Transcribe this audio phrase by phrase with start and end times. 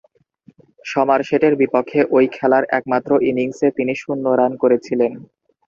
[0.85, 5.11] সমারসেটের বিপক্ষে ঐ খেলার একমাত্র ইনিংসে তিনি শূন্য রান করেছিলেন।